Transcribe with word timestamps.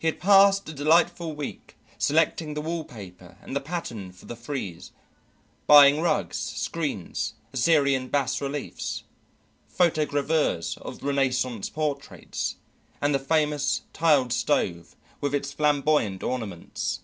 He 0.00 0.08
had 0.08 0.18
passed 0.18 0.68
a 0.68 0.72
delightful 0.72 1.36
week 1.36 1.76
selecting 1.98 2.54
the 2.54 2.60
wall 2.60 2.82
paper 2.82 3.38
and 3.40 3.54
the 3.54 3.60
pattern 3.60 4.10
for 4.10 4.26
the 4.26 4.34
frieze, 4.34 4.90
buying 5.68 6.00
rugs, 6.00 6.36
screens, 6.36 7.34
Assyrian 7.52 8.08
bas 8.08 8.40
reliefs, 8.40 9.04
photogravures 9.72 10.78
of 10.78 11.04
Renaissance 11.04 11.70
portraits, 11.70 12.56
and 13.00 13.14
the 13.14 13.20
famous 13.20 13.82
tiled 13.92 14.32
stove 14.32 14.96
with 15.20 15.32
its 15.32 15.52
flamboyant 15.52 16.24
ornaments. 16.24 17.02